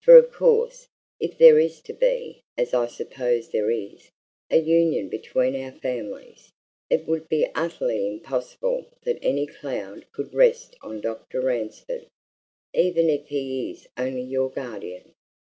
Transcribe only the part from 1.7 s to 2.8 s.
to be as